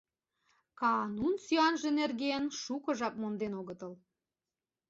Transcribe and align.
Каанун 0.79 1.35
сӱанже 1.45 1.89
нерген 1.99 2.43
шуко 2.61 2.89
жап 2.99 3.13
монден 3.21 3.53
огытыл. 3.59 3.93